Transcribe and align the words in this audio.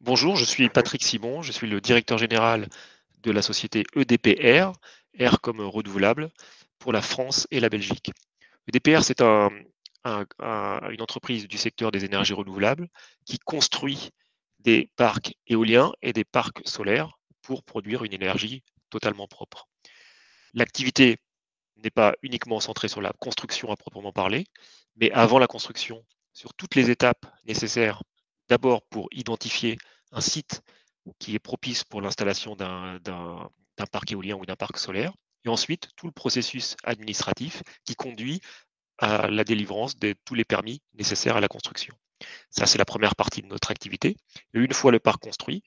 Bonjour, 0.00 0.36
je 0.36 0.44
suis 0.44 0.68
Patrick 0.68 1.02
Simon, 1.02 1.42
je 1.42 1.50
suis 1.50 1.66
le 1.66 1.80
directeur 1.80 2.18
général 2.18 2.68
de 3.22 3.32
la 3.32 3.42
société 3.42 3.82
EDPR, 3.96 4.70
R 5.20 5.40
comme 5.40 5.60
renouvelable, 5.60 6.30
pour 6.78 6.92
la 6.92 7.02
France 7.02 7.48
et 7.50 7.58
la 7.58 7.68
Belgique. 7.68 8.12
EDPR, 8.68 9.02
c'est 9.02 9.20
un, 9.22 9.50
une 10.04 11.02
entreprise 11.02 11.48
du 11.48 11.58
secteur 11.58 11.90
des 11.90 12.04
énergies 12.04 12.32
renouvelables 12.32 12.88
qui 13.24 13.40
construit 13.40 14.10
des 14.60 14.88
parcs 14.94 15.34
éoliens 15.48 15.92
et 16.00 16.12
des 16.12 16.24
parcs 16.24 16.60
solaires 16.64 17.18
pour 17.42 17.64
produire 17.64 18.04
une 18.04 18.12
énergie 18.12 18.62
totalement 18.90 19.26
propre. 19.26 19.66
L'activité 20.54 21.18
n'est 21.76 21.90
pas 21.90 22.14
uniquement 22.22 22.60
centrée 22.60 22.88
sur 22.88 23.00
la 23.00 23.12
construction 23.18 23.72
à 23.72 23.76
proprement 23.76 24.12
parler, 24.12 24.46
mais 24.94 25.10
avant 25.10 25.40
la 25.40 25.48
construction, 25.48 26.04
sur 26.32 26.54
toutes 26.54 26.76
les 26.76 26.88
étapes 26.88 27.26
nécessaires 27.46 28.04
d'abord 28.48 28.82
pour 28.82 29.08
identifier 29.12 29.78
un 30.12 30.20
site 30.20 30.62
qui 31.18 31.34
est 31.34 31.38
propice 31.38 31.84
pour 31.84 32.00
l'installation 32.00 32.56
d'un 32.56 32.98
parc 33.92 34.12
éolien 34.12 34.36
ou 34.36 34.46
d'un 34.46 34.56
parc 34.56 34.78
solaire, 34.78 35.12
et 35.44 35.48
ensuite 35.48 35.88
tout 35.96 36.06
le 36.06 36.12
processus 36.12 36.76
administratif 36.84 37.62
qui 37.84 37.94
conduit 37.94 38.40
à 38.98 39.28
la 39.28 39.44
délivrance 39.44 39.96
de 39.96 40.14
tous 40.24 40.34
les 40.34 40.44
permis 40.44 40.82
nécessaires 40.94 41.36
à 41.36 41.40
la 41.40 41.48
construction. 41.48 41.94
Ça, 42.50 42.66
c'est 42.66 42.78
la 42.78 42.84
première 42.84 43.14
partie 43.14 43.42
de 43.42 43.46
notre 43.46 43.70
activité. 43.70 44.16
Une 44.52 44.72
fois 44.72 44.90
le 44.90 44.98
parc 44.98 45.22
construit, 45.22 45.62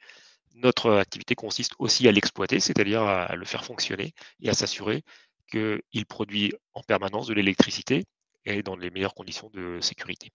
notre 0.55 0.91
activité 0.91 1.33
consiste 1.33 1.73
aussi 1.79 2.07
à 2.09 2.11
l'exploiter, 2.11 2.59
c'est-à-dire 2.59 3.03
à 3.03 3.35
le 3.35 3.45
faire 3.45 3.63
fonctionner 3.63 4.13
et 4.41 4.49
à 4.49 4.53
s'assurer 4.53 5.03
qu'il 5.49 6.05
produit 6.07 6.53
en 6.73 6.83
permanence 6.83 7.27
de 7.27 7.33
l'électricité 7.33 8.03
et 8.45 8.63
dans 8.63 8.75
les 8.75 8.89
meilleures 8.89 9.13
conditions 9.13 9.49
de 9.53 9.79
sécurité. 9.81 10.31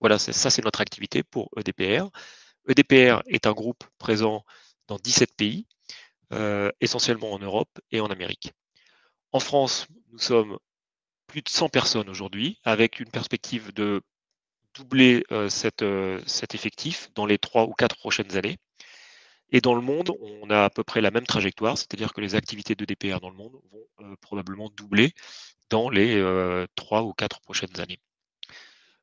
Voilà, 0.00 0.18
ça 0.18 0.50
c'est 0.50 0.64
notre 0.64 0.80
activité 0.80 1.22
pour 1.22 1.50
EDPR. 1.56 2.10
EDPR 2.68 3.22
est 3.26 3.46
un 3.46 3.52
groupe 3.52 3.84
présent 3.98 4.44
dans 4.88 4.96
17 4.98 5.36
pays, 5.36 5.66
euh, 6.32 6.70
essentiellement 6.80 7.32
en 7.32 7.38
Europe 7.38 7.80
et 7.90 8.00
en 8.00 8.06
Amérique. 8.06 8.52
En 9.32 9.40
France, 9.40 9.86
nous 10.12 10.18
sommes 10.18 10.58
plus 11.26 11.42
de 11.42 11.48
100 11.48 11.68
personnes 11.68 12.08
aujourd'hui, 12.08 12.58
avec 12.64 13.00
une 13.00 13.10
perspective 13.10 13.72
de 13.72 14.02
doubler 14.74 15.24
euh, 15.32 15.48
euh, 15.82 16.22
cet 16.26 16.54
effectif 16.54 17.10
dans 17.14 17.26
les 17.26 17.38
trois 17.38 17.64
ou 17.64 17.72
quatre 17.72 17.96
prochaines 17.96 18.36
années. 18.36 18.58
Et 19.50 19.60
dans 19.60 19.74
le 19.74 19.80
monde, 19.82 20.12
on 20.20 20.50
a 20.50 20.64
à 20.64 20.70
peu 20.70 20.84
près 20.84 21.00
la 21.00 21.10
même 21.10 21.26
trajectoire, 21.26 21.78
c'est-à-dire 21.78 22.12
que 22.12 22.20
les 22.20 22.34
activités 22.34 22.74
de 22.74 22.84
DPR 22.84 23.20
dans 23.20 23.30
le 23.30 23.36
monde 23.36 23.54
vont 23.70 24.16
probablement 24.20 24.70
doubler 24.70 25.12
dans 25.70 25.90
les 25.90 26.66
trois 26.74 27.02
ou 27.04 27.12
quatre 27.12 27.40
prochaines 27.40 27.78
années. 27.78 28.00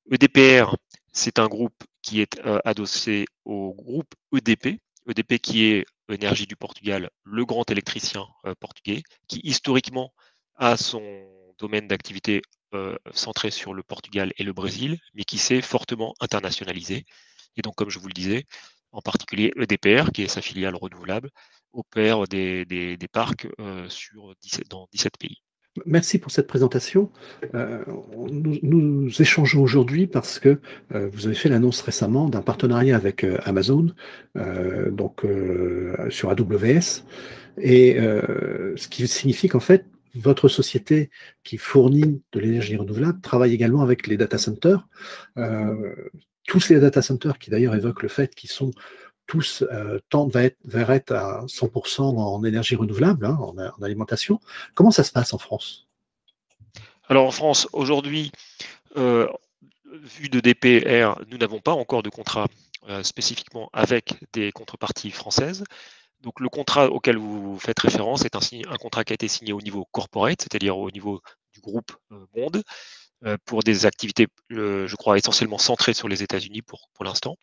EDPR, 0.10 0.76
c'est 1.14 1.40
un 1.40 1.48
groupe 1.48 1.84
qui 2.02 2.22
est 2.22 2.40
euh, 2.46 2.60
adossé 2.66 3.26
au 3.46 3.74
groupe 3.74 4.14
EDP, 4.36 4.80
EDP 5.08 5.40
qui 5.40 5.66
est 5.66 5.86
Énergie 6.10 6.46
du 6.46 6.58
Portugal, 6.58 7.10
le 7.24 7.46
grand 7.46 7.70
électricien 7.72 8.26
euh, 8.46 8.54
portugais, 8.60 9.02
qui 9.28 9.40
historiquement 9.44 10.14
a 10.56 10.76
son 10.76 11.02
domaine 11.58 11.88
d'activité 11.88 12.42
euh, 12.74 12.98
centré 13.14 13.50
sur 13.50 13.74
le 13.74 13.82
Portugal 13.84 14.34
et 14.38 14.44
le 14.44 14.52
Brésil, 14.52 14.98
mais 15.14 15.24
qui 15.24 15.38
s'est 15.38 15.62
fortement 15.62 16.14
internationalisé. 16.20 17.06
Et 17.56 17.62
donc, 17.62 17.76
comme 17.76 17.90
je 17.90 18.00
vous 18.00 18.08
le 18.08 18.14
disais, 18.14 18.46
en 18.92 19.02
particulier 19.02 19.54
EDPR, 19.56 20.12
qui 20.12 20.24
est 20.24 20.28
sa 20.28 20.42
filiale 20.42 20.76
renouvelable, 20.76 21.30
opère 21.72 22.28
des, 22.28 22.98
parcs 23.12 23.48
sur 23.88 24.34
dans 24.70 24.88
17 24.92 25.18
pays. 25.18 25.42
Merci 25.86 26.20
pour 26.20 26.32
cette 26.32 26.48
présentation. 26.48 27.10
Euh, 27.56 27.84
nous, 28.30 29.10
échangeons 29.22 29.62
aujourd'hui 29.62 30.06
parce 30.06 30.38
que 30.38 30.60
euh, 30.94 31.10
vous 31.14 31.28
avez 31.28 31.36
fait 31.36 31.48
l'annonce 31.48 31.82
récemment 31.82 32.28
d'un 32.28 32.42
partenariat 32.42 32.96
avec 32.98 33.24
euh, 33.24 33.38
Amazon, 33.46 33.88
donc 34.92 35.26
sur 36.10 36.30
AWS, 36.30 37.04
et 37.58 37.98
ce 37.98 38.88
qui 38.88 39.08
signifie 39.08 39.48
qu'en 39.48 39.60
fait, 39.60 39.86
votre 40.16 40.50
société 40.50 41.10
qui 41.44 41.58
fournit 41.58 42.22
de 42.34 42.40
l'énergie 42.40 42.76
renouvelable 42.76 43.22
travaille 43.22 43.54
également 43.54 43.82
avec 43.82 44.08
les 44.08 44.18
data 44.18 44.38
centers. 44.38 44.88
tous 46.48 46.60
ces 46.60 46.80
data 46.80 47.02
centers 47.02 47.40
qui 47.40 47.50
d'ailleurs 47.50 47.76
évoquent 47.76 48.04
le 48.04 48.10
fait 48.10 48.34
qu'ils 48.36 48.50
sont 48.50 48.72
tous 49.32 49.64
euh, 49.72 49.98
tendent 50.10 50.34
vers 50.66 50.92
être, 50.92 51.14
à 51.14 51.46
100% 51.46 52.02
en 52.02 52.44
énergie 52.44 52.76
renouvelable, 52.76 53.26
hein, 53.26 53.38
en, 53.40 53.82
alimentation. 53.82 54.42
Comment 54.76 54.92
ça 54.92 55.06
se 55.06 55.14
passe 55.14 55.34
en 55.34 55.38
France? 55.38 55.88
Alors 57.08 57.28
en 57.28 57.32
France, 57.32 57.66
aujourd'hui, 57.72 58.34
euh, 58.98 59.30
vu 59.86 60.28
de 60.28 60.42
DPR, 60.42 61.18
nous 61.30 61.38
n'avons 61.38 61.62
pas 61.62 61.72
encore 61.72 62.04
de 62.04 62.10
contrat 62.10 62.48
euh, 62.90 63.04
spécifiquement 63.04 63.70
avec 63.72 64.16
des 64.34 64.52
contreparties 64.52 65.12
françaises. 65.12 65.64
Donc 66.20 66.42
le 66.42 66.50
contrat 66.50 66.88
auquel 66.88 67.16
vous 67.16 67.58
faites 67.58 67.80
référence 67.80 68.26
est 68.26 68.36
un, 68.36 68.76
contrat 68.76 69.06
qui 69.06 69.14
a 69.14 69.16
été 69.16 69.30
signé 69.30 69.54
au 69.54 69.62
niveau 69.62 69.88
corporate, 69.94 70.42
c'est-à-dire 70.42 70.78
au 70.78 70.92
niveau 70.92 71.22
du 71.54 71.62
groupe 71.62 71.96
Monde, 72.36 72.64
pour 73.46 73.64
des 73.64 73.86
activités, 73.86 74.28
je 74.50 74.96
crois, 74.98 75.18
essentiellement 75.18 75.58
centrées 75.58 75.94
sur 75.94 76.10
les 76.10 76.22
États-Unis 76.22 76.64
pour 76.64 77.06
l'instant. 77.06 77.38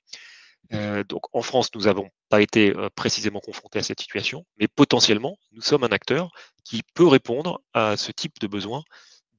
Euh, 0.74 1.02
donc 1.04 1.22
en 1.34 1.42
France, 1.42 1.70
nous 1.74 1.82
n'avons 1.82 2.10
pas 2.28 2.42
été 2.42 2.76
euh, 2.76 2.88
précisément 2.94 3.40
confrontés 3.40 3.78
à 3.78 3.82
cette 3.82 4.00
situation, 4.00 4.44
mais 4.58 4.68
potentiellement, 4.68 5.38
nous 5.52 5.62
sommes 5.62 5.84
un 5.84 5.88
acteur 5.88 6.30
qui 6.64 6.82
peut 6.94 7.06
répondre 7.06 7.60
à 7.72 7.96
ce 7.96 8.12
type 8.12 8.38
de 8.40 8.46
besoin 8.46 8.82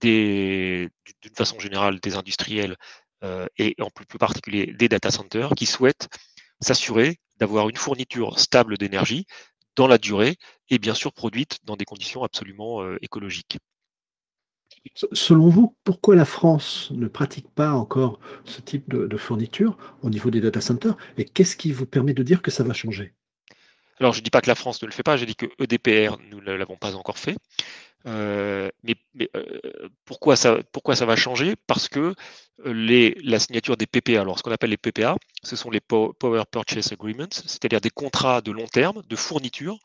d'une 0.01 0.89
façon 1.35 1.59
générale 1.59 1.99
des 1.99 2.15
industriels 2.15 2.77
euh, 3.23 3.47
et 3.57 3.75
en 3.81 3.89
plus, 3.89 4.05
plus 4.05 4.17
particulier 4.17 4.67
des 4.67 4.87
data 4.87 5.11
centers 5.11 5.53
qui 5.55 5.65
souhaitent 5.65 6.07
s'assurer 6.61 7.19
d'avoir 7.37 7.69
une 7.69 7.77
fourniture 7.77 8.39
stable 8.39 8.77
d'énergie 8.77 9.25
dans 9.75 9.87
la 9.87 9.97
durée 9.97 10.37
et 10.69 10.79
bien 10.79 10.93
sûr 10.93 11.13
produite 11.13 11.59
dans 11.63 11.75
des 11.75 11.85
conditions 11.85 12.23
absolument 12.23 12.81
écologiques. 13.01 13.57
Selon 15.13 15.49
vous, 15.49 15.75
pourquoi 15.83 16.15
la 16.15 16.25
France 16.25 16.89
ne 16.91 17.07
pratique 17.07 17.49
pas 17.49 17.71
encore 17.71 18.19
ce 18.45 18.61
type 18.61 18.89
de, 18.89 19.17
fourniture 19.17 19.77
au 20.01 20.09
niveau 20.09 20.29
des 20.29 20.41
data 20.41 20.61
centers 20.61 20.95
et 21.17 21.25
qu'est-ce 21.25 21.55
qui 21.55 21.71
vous 21.71 21.85
permet 21.85 22.13
de 22.13 22.23
dire 22.23 22.41
que 22.41 22.51
ça 22.51 22.63
va 22.63 22.73
changer? 22.73 23.13
Alors, 23.99 24.13
je 24.13 24.19
ne 24.19 24.23
dis 24.23 24.29
pas 24.29 24.41
que 24.41 24.47
la 24.47 24.55
France 24.55 24.81
ne 24.81 24.87
le 24.87 24.93
fait 24.93 25.03
pas, 25.03 25.17
je 25.17 25.25
dis 25.25 25.35
que 25.35 25.47
EDPR, 25.59 26.17
nous 26.31 26.41
ne 26.41 26.53
l'avons 26.53 26.77
pas 26.77 26.95
encore 26.95 27.17
fait. 27.17 27.35
Euh, 28.05 28.69
mais, 28.83 28.95
euh, 29.35 29.89
pourquoi, 30.05 30.37
ça, 30.37 30.55
va 31.05 31.15
changer? 31.17 31.55
Parce 31.67 31.89
que 31.89 32.15
les, 32.63 33.17
la 33.23 33.39
signature 33.39 33.75
des 33.75 33.87
PPA, 33.87 34.21
alors 34.21 34.37
ce 34.37 34.43
qu'on 34.43 34.51
appelle 34.51 34.69
les 34.69 34.77
PPA, 34.77 35.17
ce 35.43 35.55
sont 35.55 35.69
les 35.69 35.81
Power 35.81 36.43
Purchase 36.49 36.93
Agreements, 36.93 37.27
c'est-à-dire 37.31 37.81
des 37.81 37.89
contrats 37.89 38.41
de 38.41 38.51
long 38.51 38.67
terme 38.67 39.01
de 39.07 39.15
fourniture 39.17 39.77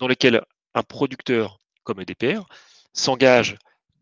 dans 0.00 0.08
lesquels 0.08 0.42
un 0.74 0.82
producteur 0.82 1.58
comme 1.84 2.00
EDPR 2.00 2.42
s'engage 2.92 3.56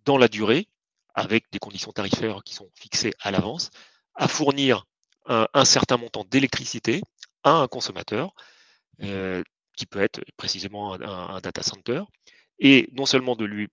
dans 0.09 0.17
la 0.17 0.29
durée, 0.29 0.69
avec 1.13 1.45
des 1.53 1.59
conditions 1.59 1.93
tarifaires 1.93 2.43
qui 2.43 2.55
sont 2.55 2.71
fixées 2.75 3.13
à 3.21 3.31
l'avance, 3.31 3.69
à 4.15 4.27
fournir 4.27 4.87
un, 5.27 5.65
certain 5.67 5.99
montant 5.99 6.25
d'électricité 6.25 7.03
à 7.45 7.51
un 7.51 7.69
consommateur, 7.69 8.33
euh, 9.03 9.43
qui 9.77 9.85
peut 9.85 10.01
être 10.01 10.23
précisément 10.39 10.95
un, 10.95 11.41
data 11.41 11.63
center, 11.63 12.05
et 12.59 12.89
non 12.93 13.05
seulement 13.05 13.37
de 13.37 13.45
lui 13.45 13.69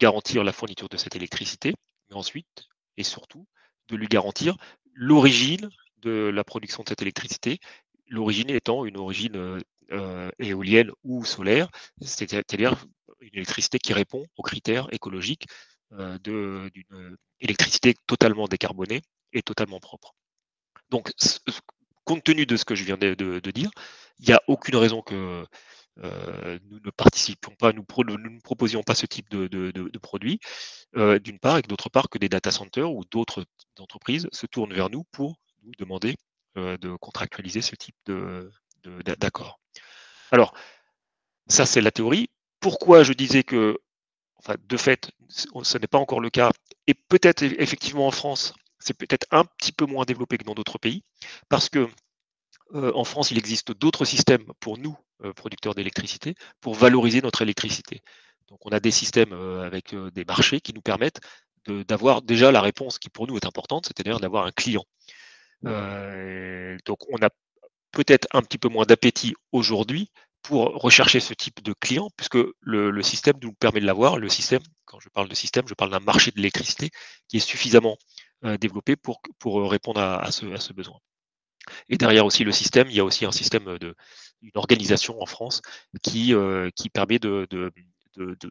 garantir 0.00 0.42
la 0.42 0.52
fourniture 0.52 0.88
de 0.88 0.96
cette 0.96 1.14
électricité, 1.14 1.74
mais 2.10 2.16
ensuite 2.16 2.66
et 2.96 3.04
surtout 3.04 3.46
de 3.86 3.94
lui 3.94 4.08
garantir 4.08 4.56
l'origine 4.94 5.70
de 5.98 6.28
la 6.28 6.42
production 6.42 6.82
de 6.82 6.88
cette 6.88 7.02
électricité, 7.02 7.60
l'origine 8.08 8.50
étant 8.50 8.84
une 8.84 8.96
origine 8.96 9.60
euh, 9.92 10.30
éolienne 10.40 10.90
ou 11.04 11.24
solaire, 11.24 11.68
c'est-à-dire 12.00 12.76
une 13.20 13.34
électricité 13.34 13.78
qui 13.78 13.92
répond 13.92 14.24
aux 14.36 14.42
critères 14.42 14.88
écologiques 14.92 15.46
euh, 15.92 16.18
d'une 16.18 17.16
électricité 17.40 17.94
totalement 18.06 18.46
décarbonée 18.46 19.00
et 19.32 19.42
totalement 19.42 19.80
propre. 19.80 20.14
Donc, 20.90 21.12
compte 22.04 22.22
tenu 22.24 22.44
de 22.44 22.56
ce 22.56 22.64
que 22.64 22.74
je 22.74 22.84
viens 22.84 22.98
de, 22.98 23.14
dire, 23.50 23.70
il 24.18 24.26
n'y 24.26 24.34
a 24.34 24.42
aucune 24.48 24.76
raison 24.76 25.00
que 25.00 25.46
euh, 26.04 26.58
nous 26.64 26.78
ne 26.80 26.90
participions 26.90 27.54
pas, 27.54 27.72
nous, 27.72 27.84
ne 27.98 28.40
proposions 28.40 28.82
pas 28.82 28.94
ce 28.94 29.06
type 29.06 29.30
de, 29.30 29.98
produit, 29.98 30.40
euh, 30.96 31.18
d'une 31.18 31.38
part, 31.38 31.58
et 31.58 31.62
d'autre 31.62 31.88
part, 31.88 32.10
que 32.10 32.18
des 32.18 32.28
data 32.28 32.50
centers 32.50 32.92
ou 32.92 33.04
d'autres 33.10 33.46
entreprises 33.78 34.28
se 34.30 34.46
tournent 34.46 34.74
vers 34.74 34.90
nous 34.90 35.04
pour 35.04 35.36
nous 35.62 35.72
demander 35.78 36.16
de 36.56 36.96
contractualiser 36.96 37.62
ce 37.62 37.76
type 37.76 37.96
d'accord. 38.84 39.60
Alors, 40.32 40.54
ça, 41.48 41.64
c'est 41.64 41.80
la 41.80 41.90
théorie. 41.90 42.28
Pourquoi 42.60 43.02
je 43.02 43.12
disais 43.12 43.42
que 43.42 43.78
enfin, 44.38 44.56
de 44.68 44.76
fait, 44.76 45.10
ce 45.28 45.78
n'est 45.78 45.86
pas 45.86 45.98
encore 45.98 46.20
le 46.20 46.30
cas. 46.30 46.50
Et 46.86 46.94
peut-être 46.94 47.42
effectivement 47.42 48.06
en 48.06 48.10
France, 48.10 48.54
c'est 48.78 48.94
peut-être 48.94 49.26
un 49.30 49.44
petit 49.44 49.72
peu 49.72 49.86
moins 49.86 50.04
développé 50.04 50.38
que 50.38 50.44
dans 50.44 50.54
d'autres 50.54 50.78
pays, 50.78 51.02
parce 51.48 51.68
que 51.68 51.88
euh, 52.74 52.92
en 52.94 53.04
France, 53.04 53.30
il 53.30 53.38
existe 53.38 53.72
d'autres 53.72 54.04
systèmes 54.04 54.44
pour 54.60 54.78
nous, 54.78 54.96
euh, 55.24 55.32
producteurs 55.32 55.74
d'électricité, 55.74 56.34
pour 56.60 56.74
valoriser 56.74 57.22
notre 57.22 57.42
électricité. 57.42 58.02
Donc 58.48 58.60
on 58.64 58.70
a 58.70 58.80
des 58.80 58.90
systèmes 58.90 59.32
euh, 59.32 59.62
avec 59.62 59.94
des 59.94 60.24
marchés 60.24 60.60
qui 60.60 60.72
nous 60.72 60.82
permettent 60.82 61.20
d'avoir 61.66 62.22
déjà 62.22 62.50
la 62.50 62.62
réponse 62.62 62.98
qui 62.98 63.10
pour 63.10 63.26
nous 63.26 63.36
est 63.36 63.44
importante, 63.44 63.86
c'est-à-dire 63.86 64.20
d'avoir 64.20 64.46
un 64.46 64.52
client. 64.52 64.84
donc 65.62 66.98
on 67.10 67.18
a 67.20 67.28
peut-être 67.92 68.26
un 68.32 68.42
petit 68.42 68.58
peu 68.58 68.68
moins 68.68 68.86
d'appétit 68.86 69.34
aujourd'hui 69.52 70.10
pour 70.42 70.80
rechercher 70.80 71.20
ce 71.20 71.34
type 71.34 71.62
de 71.62 71.72
client, 71.72 72.10
puisque 72.16 72.38
le, 72.60 73.02
système 73.02 73.36
nous 73.42 73.52
permet 73.52 73.80
de 73.80 73.86
l'avoir. 73.86 74.18
Le 74.18 74.28
système, 74.28 74.62
quand 74.84 75.00
je 75.00 75.08
parle 75.08 75.28
de 75.28 75.34
système, 75.34 75.66
je 75.68 75.74
parle 75.74 75.90
d'un 75.90 76.00
marché 76.00 76.30
de 76.30 76.36
l'électricité 76.36 76.90
qui 77.28 77.36
est 77.36 77.40
suffisamment 77.40 77.98
développé 78.60 78.96
pour, 78.96 79.20
pour 79.38 79.70
répondre 79.70 80.00
à, 80.00 80.30
ce, 80.30 80.46
à 80.46 80.60
ce 80.60 80.72
besoin. 80.72 80.98
Et 81.88 81.98
derrière 81.98 82.24
aussi 82.24 82.44
le 82.44 82.52
système, 82.52 82.88
il 82.88 82.96
y 82.96 83.00
a 83.00 83.04
aussi 83.04 83.24
un 83.24 83.32
système 83.32 83.78
de 83.78 83.94
organisation 84.54 85.20
en 85.20 85.26
France 85.26 85.60
qui, 86.02 86.32
qui 86.76 86.88
permet 86.88 87.18
de, 87.18 87.46
de, 87.50 87.72
de, 88.16 88.36
de 88.40 88.50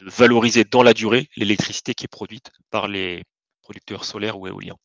valoriser 0.00 0.64
dans 0.64 0.82
la 0.82 0.94
durée 0.94 1.28
l'électricité 1.36 1.94
qui 1.94 2.04
est 2.04 2.08
produite 2.08 2.50
par 2.70 2.88
les 2.88 3.24
producteurs 3.62 4.04
solaires 4.04 4.38
ou 4.38 4.46
éoliens. 4.46 4.76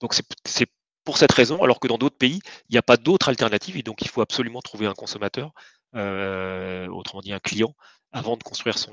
Donc 0.00 0.14
c'est 0.44 0.70
pour 1.08 1.16
cette 1.16 1.32
raison, 1.32 1.62
alors 1.62 1.80
que 1.80 1.88
dans 1.88 1.96
d'autres 1.96 2.18
pays, 2.18 2.42
il 2.68 2.72
n'y 2.74 2.76
a 2.76 2.82
pas 2.82 2.98
d'autre 2.98 3.30
alternative 3.30 3.78
et 3.78 3.82
donc 3.82 4.02
il 4.02 4.08
faut 4.10 4.20
absolument 4.20 4.60
trouver 4.60 4.84
un 4.84 4.92
consommateur, 4.92 5.52
euh, 5.94 6.86
autrement 6.88 7.22
dit 7.22 7.32
un 7.32 7.38
client, 7.38 7.74
avant 8.12 8.36
de 8.36 8.42
construire 8.42 8.76
son, 8.76 8.92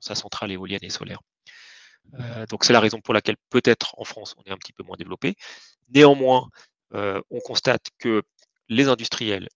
sa 0.00 0.16
centrale 0.16 0.50
éolienne 0.50 0.80
et 0.82 0.90
solaire. 0.90 1.20
Euh, 2.18 2.46
donc 2.46 2.64
c'est 2.64 2.72
la 2.72 2.80
raison 2.80 3.00
pour 3.00 3.14
laquelle 3.14 3.36
peut-être 3.48 3.94
en 3.96 4.02
France 4.02 4.34
on 4.38 4.42
est 4.42 4.50
un 4.50 4.56
petit 4.56 4.72
peu 4.72 4.82
moins 4.82 4.96
développé. 4.96 5.36
Néanmoins, 5.94 6.48
euh, 6.94 7.22
on 7.30 7.38
constate 7.38 7.90
que 7.96 8.24
les 8.68 8.88
industriels 8.88 9.48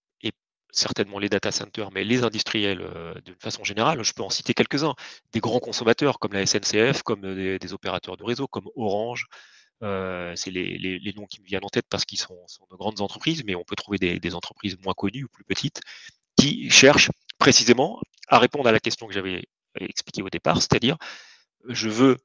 certainement 0.72 1.18
les 1.18 1.30
data 1.30 1.50
centers, 1.50 1.90
mais 1.90 2.04
les 2.04 2.22
industriels 2.22 2.86
d'une 3.24 3.38
façon 3.40 3.64
générale, 3.64 4.02
je 4.02 4.12
peux 4.12 4.22
en 4.22 4.28
citer 4.28 4.52
quelques-uns, 4.52 4.94
des 5.32 5.40
grands 5.40 5.58
consommateurs 5.58 6.18
comme 6.18 6.34
la 6.34 6.44
SNCF, 6.44 7.02
comme 7.02 7.22
des, 7.34 7.72
opérateurs 7.72 8.18
de 8.18 8.24
réseau, 8.24 8.46
comme 8.46 8.68
Orange. 8.76 9.26
Euh, 9.82 10.34
c'est 10.36 10.50
les, 10.50 11.12
noms 11.16 11.26
qui 11.26 11.40
me 11.40 11.46
viennent 11.46 11.64
en 11.64 11.68
tête 11.68 11.86
parce 11.90 12.04
qu'ils 12.04 12.18
sont, 12.18 12.34
de 12.70 12.76
grandes 12.76 13.00
entreprises, 13.00 13.44
mais 13.44 13.54
on 13.54 13.64
peut 13.64 13.76
trouver 13.76 13.98
des, 13.98 14.34
entreprises 14.34 14.76
moins 14.82 14.94
connues 14.94 15.24
ou 15.24 15.28
plus 15.28 15.44
petites 15.44 15.80
qui 16.36 16.70
cherchent 16.70 17.10
précisément 17.38 18.00
à 18.28 18.38
répondre 18.38 18.68
à 18.68 18.72
la 18.72 18.80
question 18.80 19.06
que 19.06 19.14
j'avais 19.14 19.44
expliquée 19.78 20.22
au 20.22 20.30
départ, 20.30 20.62
c'est-à-dire 20.62 20.96
je 21.68 21.88
veux 21.88 22.16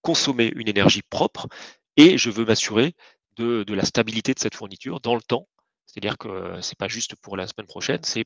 consommer 0.00 0.52
une 0.54 0.68
énergie 0.68 1.02
propre 1.02 1.48
et 1.96 2.18
je 2.18 2.30
veux 2.30 2.44
m'assurer 2.44 2.94
de, 3.36 3.64
la 3.68 3.84
stabilité 3.84 4.32
de 4.32 4.38
cette 4.38 4.54
fourniture 4.54 5.00
dans 5.00 5.14
le 5.14 5.22
temps 5.22 5.48
c'est-à-dire 5.86 6.18
que 6.18 6.60
c'est 6.60 6.78
pas 6.78 6.88
juste 6.88 7.14
pour 7.16 7.36
la 7.36 7.46
semaine 7.46 7.66
prochaine, 7.66 8.00
c'est 8.02 8.24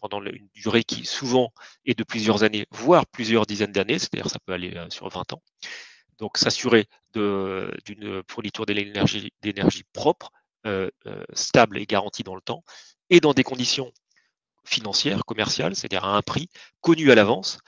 pendant 0.00 0.22
une 0.22 0.48
durée 0.54 0.82
qui 0.82 1.04
souvent 1.04 1.52
est 1.84 1.96
de 1.96 2.02
plusieurs 2.02 2.42
années, 2.42 2.66
voire 2.70 3.06
plusieurs 3.06 3.46
dizaines 3.46 3.72
d'années, 3.72 3.98
c'est-à-dire 3.98 4.28
ça 4.28 4.38
peut 4.44 4.52
aller 4.52 4.74
sur 4.88 5.08
20 5.08 5.32
ans. 5.32 5.42
Donc 6.18 6.38
s'assurer 6.38 6.86
d'une 7.14 8.22
fourniture 8.28 8.66
d'énergie 8.66 9.84
propre, 9.92 10.30
stable 11.32 11.78
et 11.78 11.86
garantie 11.86 12.22
dans 12.22 12.34
le 12.34 12.40
temps, 12.40 12.64
et 13.10 13.20
dans 13.20 13.34
des 13.34 13.44
conditions 13.44 13.92
financières, 14.64 15.24
commerciales, 15.24 15.76
c'est-à-dire 15.76 16.04
à 16.04 16.16
un 16.16 16.22
prix 16.22 16.48
connu 16.80 17.10
à 17.10 17.14
l'avance. 17.14 17.58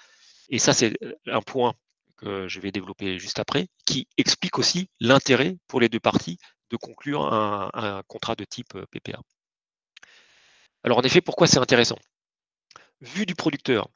Et 0.48 0.58
ça, 0.58 0.72
c'est 0.72 0.96
un 1.26 1.43
point 1.43 1.75
que 2.16 2.48
je 2.48 2.60
vais 2.60 2.72
développer 2.72 3.19
juste 3.19 3.38
après, 3.38 3.69
qui 3.84 4.08
explique 4.16 4.58
aussi 4.58 4.88
l'intérêt 5.00 5.58
pour 5.66 5.81
les 5.81 5.88
deux 5.88 6.00
parties 6.00 6.38
de 6.70 6.76
conclure 6.76 7.32
un 7.32 8.02
contrat 8.06 8.34
de 8.34 8.44
type 8.44 8.72
PPA. 8.90 9.20
Alors 10.82 10.99
en 10.99 11.02
effet, 11.02 11.20
pourquoi 11.20 11.46
c'est 11.46 11.58
intéressant? 11.58 11.99
Vu 13.00 13.26
du 13.26 13.34
producteur, 13.34 13.88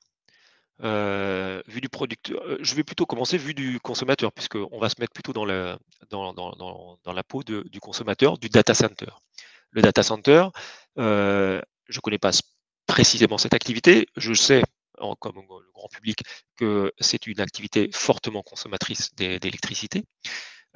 euh, 0.82 1.62
vu 1.66 1.80
du 1.80 1.88
producteur, 1.88 2.40
euh, 2.44 2.58
je 2.60 2.74
vais 2.74 2.84
plutôt 2.84 3.06
commencer 3.06 3.38
vu 3.38 3.54
du 3.54 3.80
consommateur, 3.80 4.32
puisqu'on 4.32 4.78
va 4.78 4.88
se 4.88 4.96
mettre 5.00 5.12
plutôt 5.12 5.32
dans 5.32 5.44
la, 5.44 5.78
dans, 6.10 6.32
la 7.06 7.22
peau 7.22 7.42
du 7.42 7.80
consommateur, 7.80 8.38
du 8.38 8.48
data 8.48 8.74
center. 8.74 9.10
Le 9.70 9.82
data 9.82 10.02
center, 10.02 10.46
euh, 10.98 11.60
je 11.88 11.98
ne 11.98 12.00
connais 12.00 12.18
pas 12.18 12.32
précisément 12.86 13.38
cette 13.38 13.54
activité, 13.54 14.06
je 14.16 14.32
sais, 14.34 14.62
comme 15.18 15.36
le 15.36 15.72
grand 15.72 15.88
public, 15.88 16.22
que 16.56 16.92
c'est 16.98 17.26
une 17.26 17.40
activité 17.40 17.90
fortement 17.92 18.42
consommatrice 18.42 19.14
d'électricité. 19.14 20.04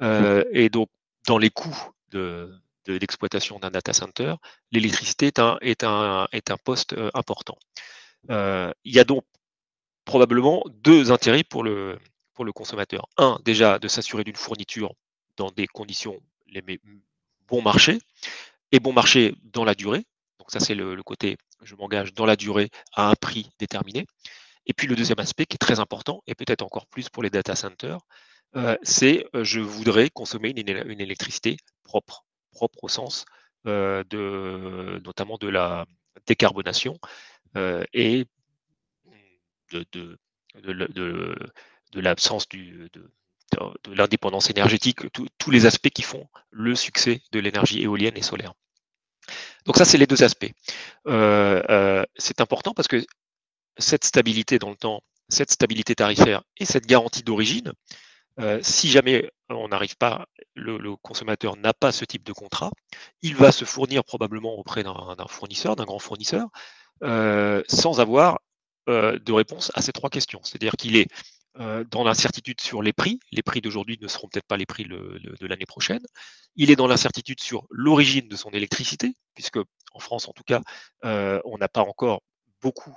et 0.01 0.69
donc, 0.69 0.89
dans 1.27 1.37
les 1.37 1.49
coûts 1.49 1.91
de, 2.11 2.51
d'exploitation 2.87 3.59
d'un 3.59 3.71
data 3.71 3.93
center, 3.93 4.35
l'électricité 4.71 5.27
est 5.27 5.39
un, 5.39 5.57
est, 5.61 5.83
un, 5.83 6.27
est 6.31 6.51
un 6.51 6.57
poste 6.57 6.93
euh, 6.93 7.09
important. 7.13 7.57
Euh, 8.29 8.71
il 8.83 8.93
y 8.93 8.99
a 8.99 9.03
donc 9.03 9.23
probablement 10.05 10.63
deux 10.69 11.11
intérêts 11.11 11.43
pour 11.43 11.63
le, 11.63 11.99
pour 12.33 12.45
le 12.45 12.53
consommateur. 12.53 13.07
Un, 13.17 13.39
déjà, 13.43 13.79
de 13.79 13.87
s'assurer 13.87 14.23
d'une 14.23 14.35
fourniture 14.35 14.93
dans 15.37 15.51
des 15.51 15.67
conditions 15.67 16.19
les 16.47 16.79
bon 17.47 17.61
marché, 17.61 17.99
et 18.71 18.79
bon 18.79 18.93
marché 18.93 19.35
dans 19.43 19.65
la 19.65 19.75
durée. 19.75 20.05
Donc 20.39 20.51
ça, 20.51 20.59
c'est 20.59 20.75
le, 20.75 21.01
côté, 21.03 21.37
je 21.61 21.75
m'engage 21.75 22.13
dans 22.13 22.25
la 22.25 22.35
durée 22.35 22.69
à 22.93 23.09
un 23.09 23.15
prix 23.15 23.49
déterminé. 23.59 24.05
Et 24.67 24.73
puis 24.73 24.87
le 24.87 24.95
deuxième 24.95 25.19
aspect 25.19 25.45
qui 25.45 25.55
est 25.55 25.57
très 25.57 25.79
important, 25.79 26.23
et 26.27 26.35
peut-être 26.35 26.61
encore 26.61 26.87
plus 26.87 27.09
pour 27.09 27.23
les 27.23 27.29
data 27.29 27.55
centers, 27.55 27.99
euh, 28.55 28.77
c'est 28.83 29.25
je 29.33 29.59
voudrais 29.59 30.09
consommer 30.09 30.53
une 30.55 31.01
électricité 31.01 31.57
propre 31.83 32.23
propre 32.51 32.83
au 32.83 32.87
sens 32.87 33.25
de, 33.65 35.01
notamment 35.03 35.37
de 35.37 35.47
la 35.49 35.85
décarbonation 36.25 36.97
et 37.93 38.25
de, 39.71 39.85
de, 39.93 41.35
de 41.91 41.99
l'absence 41.99 42.47
de, 42.49 42.89
de 43.83 43.93
l'indépendance 43.93 44.49
énergétique, 44.49 44.99
tous 45.11 45.51
les 45.51 45.65
aspects 45.65 45.89
qui 45.89 46.01
font 46.01 46.27
le 46.51 46.75
succès 46.75 47.21
de 47.31 47.39
l'énergie 47.39 47.81
éolienne 47.81 48.17
et 48.17 48.21
solaire. 48.21 48.53
Donc 49.65 49.77
ça, 49.77 49.85
c'est 49.85 49.97
les 49.97 50.07
deux 50.07 50.23
aspects. 50.23 50.51
c'est 51.05 52.41
important 52.41 52.73
parce 52.73 52.87
que 52.87 53.03
cette 53.77 54.05
stabilité 54.05 54.59
dans 54.59 54.69
le 54.69 54.75
temps, 54.75 55.01
cette 55.29 55.51
stabilité 55.51 55.95
tarifaire 55.95 56.43
et 56.57 56.65
cette 56.65 56.85
garantie 56.85 57.23
d'origine, 57.23 57.73
si 58.61 58.89
jamais 58.89 59.31
on 59.49 59.69
n'arrive 59.69 59.97
pas, 59.97 60.27
le, 60.55 60.95
consommateur 60.97 61.57
n'a 61.57 61.73
pas 61.73 61.91
ce 61.91 62.05
type 62.05 62.23
de 62.23 62.33
contrat, 62.33 62.71
il 63.21 63.35
va 63.35 63.51
se 63.51 63.65
fournir 63.65 64.03
probablement 64.03 64.55
auprès 64.55 64.83
d'un 64.83 65.27
fournisseur, 65.27 65.75
d'un 65.75 65.85
grand 65.85 65.99
fournisseur, 65.99 66.47
sans 67.01 67.99
avoir 67.99 68.39
de 68.87 69.31
réponse 69.31 69.71
à 69.75 69.81
ces 69.81 69.91
trois 69.91 70.09
questions. 70.09 70.39
C'est-à-dire 70.43 70.73
qu'il 70.73 70.95
est, 70.95 71.07
dans 71.89 72.03
l'incertitude 72.03 72.61
sur 72.61 72.81
les 72.81 72.93
prix, 72.93 73.19
les 73.31 73.41
prix 73.41 73.61
d'aujourd'hui 73.61 73.97
ne 74.01 74.07
seront 74.07 74.27
peut-être 74.27 74.47
pas 74.47 74.57
les 74.57 74.65
prix 74.65 74.85
de 74.85 75.47
l'année 75.47 75.65
prochaine, 75.65 76.03
il 76.55 76.71
est 76.71 76.75
dans 76.75 76.87
l'incertitude 76.87 77.41
sur 77.41 77.65
l'origine 77.69 78.27
de 78.27 78.35
son 78.35 78.49
électricité, 78.51 79.13
puisque 79.33 79.57
en 79.93 79.99
France 79.99 80.27
en 80.27 80.33
tout 80.33 80.43
cas, 80.43 80.61
on 81.03 81.57
n'a 81.57 81.67
pas 81.67 81.81
encore 81.81 82.21
beaucoup 82.61 82.95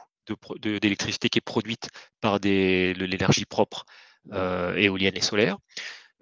d'électricité 0.60 1.28
qui 1.28 1.38
est 1.38 1.42
produite 1.42 1.88
par 2.20 2.38
l'énergie 2.38 3.46
propre 3.46 3.84
euh, 4.32 4.74
éolienne 4.76 5.16
et 5.16 5.22
solaire. 5.22 5.58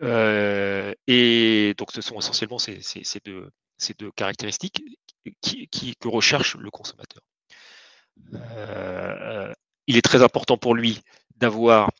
Euh, 0.02 0.94
et 1.06 1.74
donc, 1.76 1.92
ce 1.92 2.00
sont 2.00 2.18
essentiellement 2.18 2.58
ces, 2.58 2.80
deux, 3.24 3.50
caractéristiques 4.14 4.82
que 6.00 6.08
recherche 6.08 6.56
le 6.56 6.70
consommateur. 6.70 7.22
Euh, 8.34 9.52
il 9.86 9.96
est 9.96 10.02
très 10.02 10.22
important 10.22 10.58
pour 10.58 10.74
lui 10.74 11.00
d'avoir 11.36 11.90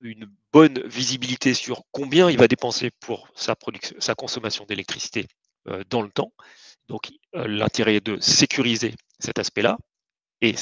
une 0.00 0.28
bonne 0.52 0.80
visibilité 0.86 1.54
sur 1.54 1.82
combien 1.90 2.30
il 2.30 2.38
va 2.38 2.48
dépenser 2.48 2.90
pour 3.00 3.28
sa, 3.34 3.54
consommation 4.14 4.64
d'électricité 4.66 5.26
dans 5.88 6.02
le 6.02 6.10
temps. 6.10 6.32
Donc, 6.88 7.10
l'intérêt 7.32 7.96
est 7.96 8.06
de 8.06 8.20
sécuriser 8.20 8.94
cet 9.18 9.38
aspect-là 9.38 9.78
et 10.40 10.54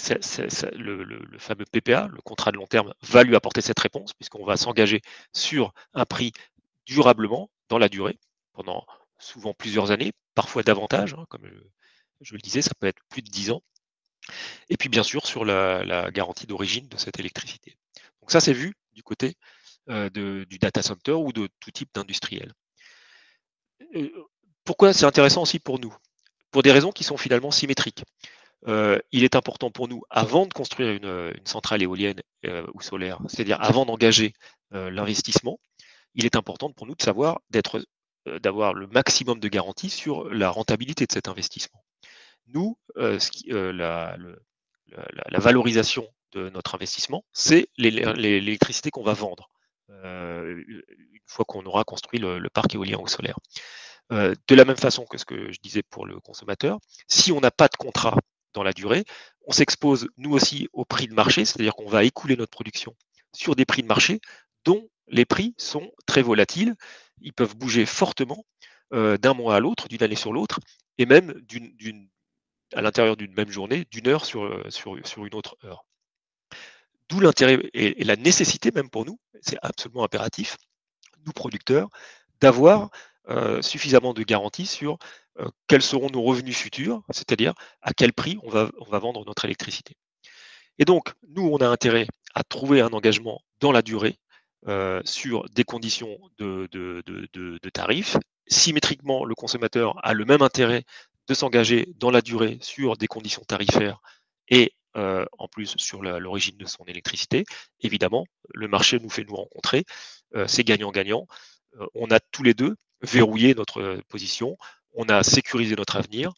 le, 0.77 1.39
fameux 1.39 1.65
PPA, 1.65 2.09
le 2.09 2.21
contrat 2.23 2.53
de 2.53 2.57
long 2.57 2.67
terme, 2.67 2.95
va 3.03 3.25
lui 3.25 3.35
apporter 3.35 3.61
cette 3.61 3.81
réponse, 3.81 4.13
puisqu'on 4.13 4.45
va 4.45 4.57
s'engager 4.57 5.01
sur 5.33 5.73
un 5.93 6.05
prix 6.05 6.33
durablement 6.87 7.51
dans 7.69 7.79
la 7.79 7.89
durée, 7.89 8.19
pendant 8.53 8.87
souvent 9.19 9.55
plusieurs 9.55 9.91
années, 9.91 10.13
parfois 10.35 10.63
davantage, 10.63 11.15
hein, 11.15 11.25
comme 11.29 11.43
je, 12.21 12.35
le 12.35 12.41
disais, 12.41 12.63
ça 12.63 12.73
peut 12.79 12.87
être 12.87 13.03
plus 13.09 13.23
de 13.23 13.31
10 13.31 13.51
ans. 13.51 13.63
Et 14.69 14.77
puis 14.77 14.89
bien 14.89 15.03
sûr 15.03 15.27
sur 15.27 15.45
la, 15.45 16.11
garantie 16.11 16.47
d'origine 16.47 16.89
de 16.89 16.97
cette 16.97 17.19
électricité. 17.19 17.77
Donc 18.21 18.31
ça, 18.31 18.41
c'est 18.41 18.53
vu 18.53 18.75
du 18.95 19.03
côté 19.03 19.37
euh, 19.89 20.11
du 20.11 20.59
data 20.59 20.83
center 20.83 21.13
ou 21.13 21.33
de 21.33 21.49
tout 21.61 21.71
type 21.71 21.91
d'industriel. 21.95 22.53
Euh, 23.97 24.11
pourquoi 24.65 24.93
c'est 24.93 25.07
intéressant 25.07 25.43
aussi 25.43 25.59
pour 25.59 25.79
nous? 25.81 25.95
Pour 26.51 26.63
des 26.63 26.73
raisons 26.73 26.93
qui 26.93 27.05
sont 27.05 27.17
finalement 27.17 27.51
symétriques. 27.51 28.05
Euh, 28.69 29.01
il 29.11 29.25
est 29.25 29.35
important 29.35 29.71
pour 29.73 29.89
nous, 29.89 30.03
avant 30.09 30.47
de 30.47 30.53
construire 30.53 30.91
une, 30.91 31.33
centrale 31.45 31.83
éolienne 31.83 32.21
ou 32.75 32.81
solaire, 32.81 33.19
c'est-à-dire 33.27 33.61
avant 33.61 33.85
d'engager 33.87 34.35
l'investissement, 34.71 35.59
il 36.15 36.27
est 36.27 36.37
important 36.37 36.71
pour 36.73 36.87
nous 36.87 36.95
de 36.95 37.03
savoir 37.03 37.41
d'avoir 38.41 38.73
le 38.73 38.87
maximum 38.87 39.41
de 39.41 39.49
garanties 39.49 39.91
sur 39.91 40.29
la 40.29 40.49
rentabilité 40.49 41.07
de 41.07 41.13
cet 41.13 41.27
investissement. 41.27 41.82
Nous, 42.55 42.79
la, 42.97 44.17
valorisation 45.33 46.07
de 46.33 46.49
notre 46.51 46.75
investissement, 46.75 47.25
c'est 47.33 47.69
l'électricité 47.77 48.91
qu'on 48.91 49.03
va 49.03 49.15
vendre 49.15 49.49
une 49.89 50.83
fois 51.27 51.45
qu'on 51.45 51.65
aura 51.65 51.85
construit 51.85 52.21
le, 52.21 52.49
parc 52.53 52.75
éolien 52.75 52.99
ou 52.99 53.07
solaire. 53.07 53.39
de 54.11 54.55
la 54.55 54.65
même 54.65 54.77
façon 54.77 55.05
que 55.05 55.19
ce 55.19 55.25
que 55.25 55.53
je 55.53 55.61
disais 55.61 55.83
pour 55.83 56.07
le 56.07 56.21
consommateur, 56.21 56.79
si 57.07 57.33
on 57.33 57.41
n'a 57.41 57.51
pas 57.51 57.69
de 57.69 57.77
contrat 57.77 58.17
dans 58.53 58.63
la 58.63 58.73
durée, 58.73 59.05
on 59.47 59.53
s'expose 59.53 60.09
nous 60.17 60.33
aussi 60.33 60.69
au 60.73 60.85
prix 60.85 61.07
de 61.09 61.15
marché, 61.15 61.45
c'est-à-dire 61.45 61.75
qu'on 61.75 61.89
va 61.89 62.05
écouler 62.05 62.37
notre 62.37 62.51
production 62.51 62.95
sur 63.33 63.57
des 63.57 63.65
prix 63.65 63.83
de 63.83 63.89
marché 63.89 64.21
dont 64.65 64.89
les 65.09 65.25
prix 65.25 65.55
sont 65.57 65.91
très 66.07 66.23
volatiles. 66.23 66.75
Ils 67.21 67.33
peuvent 67.33 67.57
bouger 67.57 67.87
fortement 67.87 68.45
d'un 68.91 69.35
mois 69.35 69.57
à 69.57 69.61
l'autre, 69.61 69.89
d'une 69.89 70.03
année 70.03 70.17
sur 70.17 70.33
l'autre, 70.33 70.61
et 70.99 71.07
même 71.07 71.33
d'une, 71.43 72.09
à 72.75 72.83
l'intérieur 72.83 73.17
d'une 73.17 73.33
même 73.35 73.51
journée, 73.51 73.87
d'une 73.91 74.09
heure 74.09 74.25
sur, 74.25 74.65
sur, 74.71 74.97
sur 75.07 75.27
une 75.27 75.35
autre 75.35 75.57
heure. 75.65 75.85
D'où 77.09 77.21
l'intérêt 77.21 77.59
et, 77.75 78.05
la 78.05 78.17
nécessité 78.17 78.71
même 78.71 78.91
pour 78.91 79.05
nous, 79.05 79.19
c'est 79.41 79.59
absolument 79.63 80.05
impératif, 80.05 80.57
nous 81.27 81.33
producteurs, 81.33 81.89
d'avoir 82.41 82.91
suffisamment 83.61 84.15
de 84.15 84.23
garanties 84.23 84.67
sur 84.67 84.99
quels 85.69 85.83
seront 85.83 86.11
nos 86.11 86.23
revenus 86.23 86.57
futurs, 86.57 87.03
c'est-à-dire 87.11 87.55
à 87.83 87.93
quel 87.93 88.13
prix 88.13 88.39
on 88.43 88.51
va, 88.51 88.71
on 88.79 88.91
va 88.91 88.99
vendre 88.99 89.25
notre 89.27 89.45
électricité. 89.45 89.95
Et 90.79 90.85
donc, 90.85 91.13
nous, 91.29 91.47
on 91.47 91.59
a 91.59 91.69
intérêt 91.69 92.07
à 92.35 92.43
trouver 92.43 92.81
un 92.81 92.93
engagement 92.93 93.41
dans 93.61 93.73
la 93.73 93.83
durée 93.83 94.19
sur 95.05 95.49
des 95.51 95.65
conditions 95.65 96.19
de, 96.39 96.69
de, 96.73 97.03
de, 97.07 97.69
tarifs. 97.71 98.17
Symétriquement, 98.47 99.25
le 99.25 99.35
consommateur 99.35 99.99
a 100.05 100.15
le 100.15 100.25
même 100.25 100.43
intérêt 100.43 100.85
de 101.29 101.35
s'engager 101.35 101.89
dans 101.97 102.11
la 102.11 102.23
durée 102.23 102.59
sur 102.61 102.97
des 102.97 103.07
conditions 103.07 103.43
tarifaires 103.45 104.01
et 104.49 104.75
en 104.95 105.49
plus 105.49 105.75
sur 105.79 106.03
l'origine 106.03 106.57
de 106.59 106.67
son 106.67 106.85
électricité. 106.85 107.45
Évidemment, 107.81 108.27
le 108.53 108.69
marché 108.69 108.99
nous 109.01 109.09
fait 109.09 109.25
nous 109.25 109.37
rencontrer, 109.37 109.85
c'est 110.47 110.65
gagnant-gagnant. 110.65 111.27
on 111.95 112.11
a 112.11 112.21
tous 112.21 112.43
les 112.43 112.53
deux 112.53 112.77
verrouillé 113.01 113.55
notre 113.55 114.01
position, 114.09 114.59
on 114.93 115.05
a 115.09 115.23
sécurisé 115.23 115.77
notre 115.77 115.97
avenir, 115.97 116.33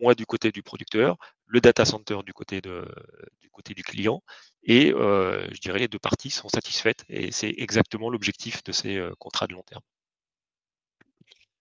moi 0.00 0.14
du 0.14 0.26
côté 0.26 0.52
du 0.52 0.62
producteur, 0.62 1.16
le 1.46 1.60
data 1.60 1.84
center 1.84 2.18
du 2.26 2.32
côté, 2.32 2.60
de, 2.60 2.86
du, 3.40 3.48
côté 3.50 3.72
du 3.72 3.82
client, 3.82 4.22
et 4.64 4.88
je 4.90 5.60
dirais 5.60 5.78
les 5.78 5.88
deux 5.88 5.98
parties 5.98 6.30
sont 6.30 6.50
satisfaites, 6.50 7.04
et 7.08 7.32
c'est 7.32 7.54
exactement 7.56 8.10
l'objectif 8.10 8.62
de 8.64 8.72
ces 8.72 9.02
contrats 9.18 9.46
de 9.46 9.54
long 9.54 9.62
terme. 9.62 9.82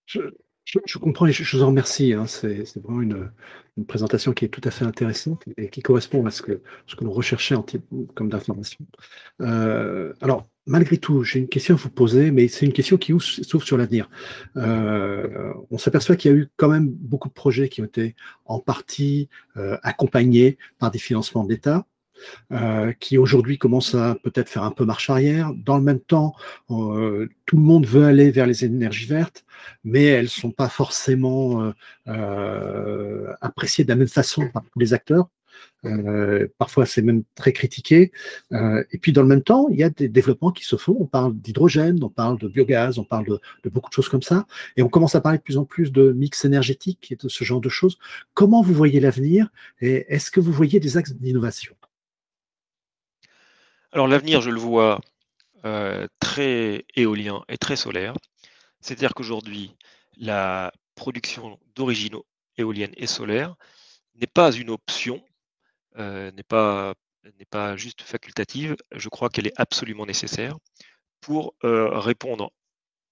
Je, 0.06 0.20
comprends 1.00 1.25
et 1.25 1.32
je, 1.32 1.58
vous 1.58 1.63
en 1.63 1.67
remercie. 1.67 2.13
Hein. 2.13 2.25
C'est 2.27 2.77
vraiment 2.82 3.01
une, 3.01 3.32
présentation 3.88 4.34
qui 4.34 4.46
est 4.46 4.50
tout 4.50 4.62
à 4.65 4.72
fait 4.72 4.86
intéressante 4.86 5.43
et 5.58 5.70
qui 5.70 5.82
correspond 5.82 6.25
à 6.25 6.32
ce 6.32 6.43
que, 6.43 6.62
ce 6.86 6.96
que 6.96 7.03
l'on 7.03 7.12
recherchait 7.12 7.55
en 7.55 7.63
type, 7.63 7.84
comme 8.13 8.29
d'information. 8.29 8.86
Euh, 9.41 10.13
alors, 10.22 10.48
malgré 10.65 10.98
tout, 10.98 11.24
j'ai 11.24 11.39
une 11.39 11.48
question 11.48 11.74
à 11.74 11.77
vous 11.77 11.89
poser, 11.89 12.32
mais 12.32 12.48
c'est 12.48 12.65
une 12.65 12.74
question 12.74 12.98
qui 12.98 13.13
s'ouvre 13.20 13.65
sur 13.65 13.77
l'avenir. 13.77 14.10
Euh, 14.58 15.53
on 15.72 15.77
s'aperçoit 15.77 16.15
qu'il 16.15 16.32
y 16.32 16.34
a 16.34 16.38
eu 16.38 16.50
quand 16.55 16.70
même 16.70 16.88
beaucoup 16.88 17.29
de 17.29 17.34
projets 17.34 17.67
qui 17.67 17.82
ont 17.82 17.86
été 17.86 18.15
en 18.46 18.60
partie 18.60 19.29
euh, 19.58 19.77
accompagnés 19.82 20.58
par 20.77 20.91
des 20.91 21.00
financements 21.00 21.43
d'État. 21.43 21.86
Euh, 22.51 22.93
qui 23.00 23.17
aujourd'hui 23.17 23.58
commence 23.58 23.96
à 23.96 24.15
peut-être 24.24 24.50
faire 24.50 24.63
un 24.63 24.72
peu 24.72 24.86
marche 24.86 25.10
arrière. 25.10 25.51
Dans 25.55 25.77
le 25.77 25.84
même 25.84 26.00
temps, 26.00 26.36
euh, 26.70 27.27
tout 27.46 27.58
le 27.58 27.63
monde 27.63 27.86
veut 27.86 28.05
aller 28.05 28.32
vers 28.32 28.46
les 28.46 28.65
énergies 28.65 29.05
vertes, 29.08 29.46
mais 29.84 30.03
elles 30.03 30.25
ne 30.25 30.29
sont 30.29 30.51
pas 30.51 30.70
forcément 30.70 31.74
euh, 32.08 33.34
appréciées 33.41 33.84
de 33.84 33.89
la 33.89 33.96
même 33.96 34.08
façon 34.08 34.48
par 34.50 34.63
tous 34.72 34.79
les 34.79 34.93
acteurs. 34.93 35.29
parfois, 36.58 36.86
c'est 36.86 37.01
même 37.01 37.24
très 37.36 37.53
critiqué. 37.53 38.12
et 38.51 38.98
puis, 39.01 39.12
dans 39.13 39.22
le 39.22 39.27
même 39.27 39.43
temps, 39.43 39.67
il 39.70 39.77
y 39.77 39.84
a 39.84 39.89
des 39.89 40.10
développements 40.10 40.51
qui 40.51 40.65
se 40.65 40.75
font. 40.77 40.96
On 41.00 41.05
parle 41.05 41.36
d'hydrogène, 41.36 42.03
on 42.03 42.10
parle 42.10 42.38
de 42.39 42.48
biogaz, 42.48 43.00
on 43.00 43.03
parle 43.03 43.25
de, 43.25 43.39
de, 43.63 43.70
beaucoup 43.70 43.89
de 43.89 43.93
choses 43.93 44.10
comme 44.10 44.22
ça. 44.22 44.46
Et 44.77 44.84
on 44.84 44.89
commence 44.89 45.15
à 45.15 45.22
parler 45.22 45.38
de 45.39 45.43
plus 45.43 45.58
en 45.58 45.65
plus 45.65 45.91
de 45.91 46.12
mix 46.13 46.46
énergétique 46.46 47.12
et 47.12 47.15
de 47.15 47.27
ce 47.29 47.43
genre 47.43 47.62
de 47.62 47.70
choses. 47.70 47.98
Comment 48.34 48.62
vous 48.62 48.74
voyez 48.74 49.00
l'avenir 49.00 49.50
et 49.82 50.05
est-ce 50.13 50.32
que 50.32 50.39
vous 50.39 50.51
voyez 50.51 50.79
des 50.79 50.98
axes 50.98 51.13
d'innovation? 51.13 51.75
Alors 53.93 54.07
l'avenir, 54.07 54.41
je 54.41 54.50
le 54.50 54.59
vois 54.59 55.00
euh, 55.65 56.07
très 56.19 56.83
éolien 56.95 57.43
et 57.47 57.59
très 57.59 57.75
solaire. 57.75 58.15
C'est-à-dire 58.81 59.13
qu'aujourd'hui, 59.13 59.75
la 60.17 60.73
production 60.95 61.59
d'origine 61.75 62.17
éolienne 62.57 62.93
et 62.97 63.05
solaire 63.05 63.55
n'est 64.15 64.27
pas 64.27 64.51
une 64.51 64.71
option, 64.71 65.23
euh, 65.97 66.31
n'est 66.31 66.43
pas, 66.43 66.95
juste 67.75 68.01
facultative. 68.01 68.75
Je 68.91 69.09
crois 69.09 69.29
qu'elle 69.29 69.45
est 69.45 69.53
absolument 69.57 70.07
nécessaire 70.07 70.57
pour 71.21 71.53
euh, 71.63 72.00
répondre 72.00 72.51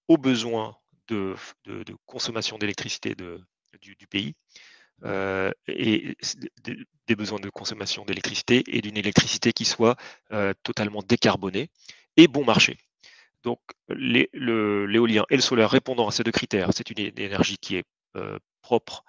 aux 0.08 0.18
besoins 0.18 0.76
de, 1.10 1.36
consommation 2.08 2.58
d'électricité 2.58 3.16
du, 3.16 4.08
pays 4.08 4.34
des 7.12 7.16
besoins 7.18 7.40
de 7.40 7.50
consommation 7.50 8.06
d'électricité 8.06 8.64
et 8.68 8.80
d'une 8.82 8.96
électricité 8.96 9.52
qui 9.52 9.66
soit 9.66 9.98
euh, 10.32 10.54
totalement 10.64 11.02
décarbonée 11.02 11.70
et 12.16 12.28
bon 12.30 12.46
marché. 12.46 12.78
Donc 13.44 13.60
l'éolien 13.90 15.26
et 15.30 15.36
le 15.36 15.42
solaire 15.42 15.70
répondant 15.70 16.08
à 16.08 16.12
ces 16.12 16.24
deux 16.24 16.32
critères, 16.32 16.70
c'est 16.74 16.90
une 16.90 17.00
énergie 17.18 17.58
qui 17.58 17.76
est 17.76 17.84
euh, 18.16 18.40
propre, 18.62 19.04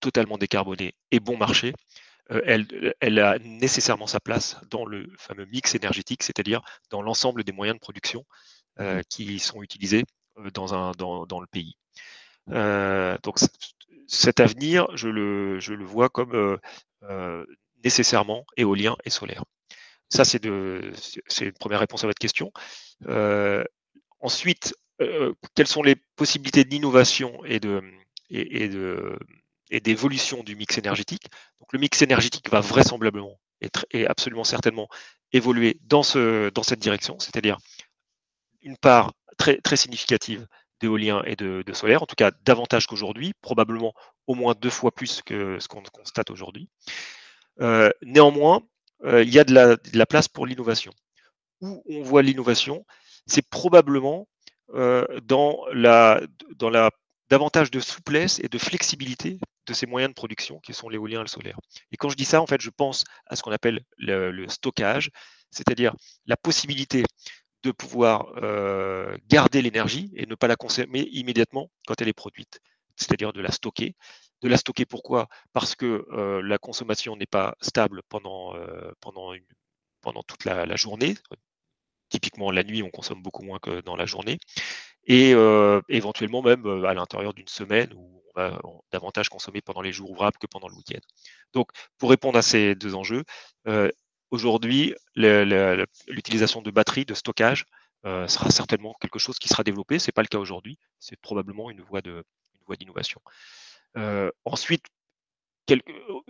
totalement 0.00 0.36
décarbonée 0.36 0.92
et 1.12 1.20
bon 1.20 1.38
marché. 1.38 1.72
Elle, 2.44 2.94
elle, 3.00 3.18
a 3.18 3.38
nécessairement 3.40 4.06
sa 4.06 4.20
place 4.20 4.56
dans 4.70 4.84
le 4.84 5.10
fameux 5.18 5.46
mix 5.46 5.74
énergétique, 5.74 6.22
c'est-à-dire 6.22 6.60
dans 6.90 7.02
l'ensemble 7.02 7.42
des 7.42 7.50
moyens 7.50 7.76
de 7.76 7.80
production 7.80 8.24
qui 9.08 9.40
sont 9.40 9.64
utilisés 9.64 10.04
dans, 10.54 10.72
un, 10.72 10.92
dans, 10.92 11.26
dans 11.26 11.40
le 11.40 11.48
pays. 11.48 11.74
donc 12.46 13.38
cet 14.10 14.40
avenir, 14.40 14.88
je 14.96 15.08
le, 15.08 15.84
vois 15.84 16.08
comme 16.08 16.34
euh, 16.34 16.56
euh, 17.04 17.46
nécessairement 17.84 18.44
éolien 18.56 18.96
et 19.04 19.10
solaire. 19.10 19.44
Ça, 20.08 20.24
c'est 20.24 20.44
une 20.44 21.52
première 21.60 21.78
réponse 21.78 22.02
à 22.02 22.08
votre 22.08 22.18
question. 22.18 22.52
Euh, 23.06 23.62
ensuite, 24.18 24.74
quelles 25.54 25.68
sont 25.68 25.84
les 25.84 25.94
possibilités 26.16 26.64
d'innovation 26.64 27.40
et 27.44 27.60
d'évolution 29.80 30.42
du 30.42 30.56
mix 30.56 30.76
énergétique? 30.76 31.28
Le 31.72 31.78
mix 31.78 32.02
énergétique 32.02 32.50
va 32.50 32.60
vraisemblablement 32.60 33.38
et, 33.92 34.06
absolument 34.06 34.42
certainement 34.42 34.88
évoluer 35.32 35.78
dans, 35.82 36.02
ce, 36.02 36.50
dans 36.50 36.64
cette 36.64 36.80
direction, 36.80 37.20
c'est-à-dire 37.20 37.58
une 38.62 38.76
part 38.76 39.12
très 39.38 39.76
significative 39.76 40.48
d'éolien 40.80 41.22
et 41.24 41.36
de, 41.36 41.64
solaire, 41.72 42.02
en 42.02 42.06
tout 42.06 42.16
cas 42.16 42.30
davantage 42.44 42.86
qu'aujourd'hui, 42.86 43.32
probablement 43.40 43.92
au 44.26 44.34
moins 44.34 44.54
deux 44.58 44.70
fois 44.70 44.92
plus 44.92 45.22
que 45.22 45.58
ce 45.60 45.68
qu'on 45.68 45.82
constate 45.82 46.30
aujourd'hui. 46.30 46.68
Euh, 47.60 47.90
néanmoins, 48.02 48.62
euh, 49.04 49.22
il 49.22 49.32
y 49.32 49.38
a 49.38 49.44
de 49.44 49.54
la, 49.54 50.06
place 50.06 50.28
pour 50.28 50.46
l'innovation. 50.46 50.92
Où 51.60 51.82
on 51.88 52.02
voit 52.02 52.22
l'innovation, 52.22 52.86
c'est 53.26 53.46
probablement 53.46 54.26
euh, 54.74 55.06
dans, 55.22 55.64
la, 55.72 56.20
dans 56.56 56.70
la 56.70 56.90
davantage 57.28 57.70
de 57.70 57.80
souplesse 57.80 58.40
et 58.42 58.48
de 58.48 58.58
flexibilité 58.58 59.38
de 59.66 59.74
ces 59.74 59.86
moyens 59.86 60.10
de 60.10 60.14
production 60.14 60.58
qui 60.60 60.72
sont 60.72 60.88
l'éolien 60.88 61.20
et 61.20 61.24
le 61.24 61.28
solaire. 61.28 61.58
Et 61.92 61.96
quand 61.96 62.08
je 62.08 62.16
dis 62.16 62.24
ça, 62.24 62.40
en 62.40 62.46
fait, 62.46 62.60
je 62.60 62.70
pense 62.70 63.04
à 63.26 63.36
ce 63.36 63.42
qu'on 63.42 63.52
appelle 63.52 63.84
le 63.98 64.48
stockage, 64.48 65.10
c'est-à-dire 65.50 65.94
la 66.26 66.36
possibilité 66.36 67.04
de 67.62 67.72
pouvoir 67.72 68.32
euh, 68.42 69.16
garder 69.28 69.62
l'énergie 69.62 70.10
et 70.16 70.26
ne 70.26 70.34
pas 70.34 70.48
la 70.48 70.56
consommer 70.56 71.02
immédiatement 71.12 71.70
quand 71.86 72.00
elle 72.00 72.08
est 72.08 72.12
produite, 72.12 72.60
c'est-à-dire 72.96 73.32
de 73.32 73.40
la 73.40 73.50
stocker. 73.50 73.94
De 74.42 74.48
la 74.48 74.56
stocker 74.56 74.86
pourquoi? 74.86 75.28
Parce 75.52 75.74
que 75.74 76.06
euh, 76.12 76.40
la 76.42 76.58
consommation 76.58 77.16
n'est 77.16 77.26
pas 77.26 77.56
stable 77.60 78.02
pendant, 78.08 78.56
euh, 78.56 78.92
pendant, 79.00 79.34
toute 80.22 80.44
la, 80.46 80.76
journée. 80.76 81.14
Typiquement, 82.08 82.50
la 82.50 82.64
nuit, 82.64 82.82
on 82.82 82.90
consomme 82.90 83.22
beaucoup 83.22 83.42
moins 83.42 83.58
que 83.58 83.82
dans 83.82 83.96
la 83.96 84.06
journée. 84.06 84.38
Et 85.04 85.32
éventuellement 85.88 86.42
même 86.42 86.84
à 86.84 86.94
l'intérieur 86.94 87.34
d'une 87.34 87.48
semaine 87.48 87.92
où 87.94 88.22
on 88.34 88.40
va 88.40 88.60
davantage 88.92 89.28
consommer 89.28 89.60
pendant 89.60 89.82
les 89.82 89.92
jours 89.92 90.10
ouvrables 90.10 90.38
que 90.38 90.46
pendant 90.46 90.68
le 90.68 90.74
week-end. 90.74 91.00
Donc, 91.52 91.70
pour 91.98 92.10
répondre 92.10 92.38
à 92.38 92.42
ces 92.42 92.74
deux 92.74 92.94
enjeux, 92.94 93.24
Aujourd'hui, 94.30 94.94
l'utilisation 95.16 96.62
de 96.62 96.70
batteries, 96.70 97.04
de 97.04 97.14
stockage, 97.14 97.66
euh, 98.06 98.26
sera 98.28 98.50
certainement 98.50 98.94
quelque 99.00 99.18
chose 99.18 99.38
qui 99.38 99.48
sera 99.48 99.62
développé. 99.62 99.98
Ce 99.98 100.08
n'est 100.08 100.12
pas 100.12 100.22
le 100.22 100.28
cas 100.28 100.38
aujourd'hui. 100.38 100.78
C'est 100.98 101.20
probablement 101.20 101.70
une 101.70 101.82
voie 101.82 102.00
d'innovation. 102.00 103.20
Euh, 103.98 104.30
ensuite, 104.44 104.84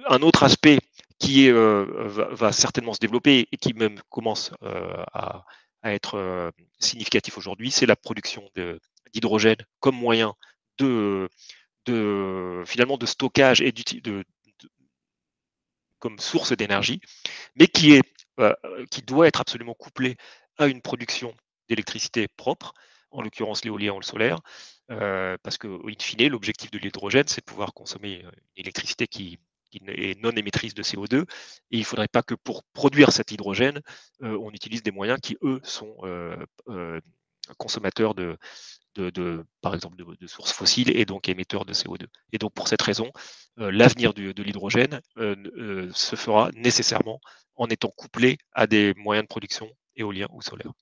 un 0.08 0.22
autre 0.22 0.42
aspect 0.42 0.80
qui 1.18 1.48
euh, 1.48 1.84
va, 2.08 2.52
certainement 2.52 2.92
se 2.92 2.98
développer 2.98 3.46
et 3.52 3.56
qui 3.56 3.72
même 3.74 4.00
commence 4.08 4.52
à, 4.62 5.44
être 5.82 6.52
significatif 6.78 7.38
aujourd'hui, 7.38 7.70
c'est 7.70 7.86
la 7.86 7.96
production 7.96 8.46
d'hydrogène 9.14 9.56
comme 9.78 9.96
moyen 9.96 10.34
de, 10.78 11.26
finalement 12.66 12.98
de 12.98 13.06
stockage 13.06 13.62
et 13.62 13.72
de, 13.72 14.24
comme 16.00 16.18
source 16.18 16.56
d'énergie, 16.56 17.00
mais 17.54 17.66
qui, 17.66 17.92
est, 17.92 18.02
euh, 18.40 18.54
qui 18.90 19.02
doit 19.02 19.28
être 19.28 19.40
absolument 19.40 19.74
couplé 19.74 20.16
à 20.58 20.66
une 20.66 20.82
production 20.82 21.34
d'électricité 21.68 22.26
propre, 22.28 22.74
en 23.12 23.22
l'occurrence 23.22 23.64
l'éolien 23.64 23.92
ou 23.92 24.00
le 24.00 24.04
solaire, 24.04 24.40
parce 24.88 25.56
que, 25.58 25.68
in 25.88 25.94
fine, 26.00 26.28
l'objectif 26.28 26.70
de 26.70 26.78
l'hydrogène, 26.78 27.28
c'est 27.28 27.40
de 27.40 27.44
pouvoir 27.44 27.72
consommer 27.74 28.22
une 28.22 28.30
électricité 28.56 29.06
qui, 29.06 29.38
est 29.72 30.20
non 30.20 30.32
émettrice 30.32 30.74
de 30.74 30.82
CO2, 30.82 31.22
et 31.22 31.26
il 31.70 31.80
ne 31.80 31.84
faudrait 31.84 32.08
pas 32.08 32.22
que 32.22 32.34
pour 32.34 32.64
produire 32.72 33.12
cet 33.12 33.30
hydrogène, 33.30 33.80
on 34.20 34.50
utilise 34.50 34.82
des 34.82 34.90
moyens 34.90 35.20
qui, 35.20 35.36
eux, 35.42 35.60
sont 35.62 35.96
consommateurs 37.56 38.14
de, 38.14 38.36
de, 38.96 39.44
par 39.60 39.74
exemple, 39.74 39.96
de, 39.96 40.26
sources 40.26 40.52
fossiles 40.52 40.90
et 40.96 41.04
donc 41.04 41.28
émetteurs 41.28 41.64
de 41.64 41.72
CO2. 41.72 42.06
Et 42.32 42.38
donc, 42.38 42.52
pour 42.52 42.68
cette 42.68 42.82
raison, 42.82 43.10
l'avenir 43.56 44.14
de 44.14 44.42
l'hydrogène 44.42 45.00
se 45.16 46.16
fera 46.16 46.50
nécessairement 46.54 47.20
en 47.56 47.66
étant 47.66 47.90
couplé 47.90 48.38
à 48.52 48.66
des 48.66 48.94
moyens 48.96 49.24
de 49.24 49.28
production 49.28 49.70
éoliens 49.96 50.28
ou 50.32 50.42
solaires. 50.42 50.72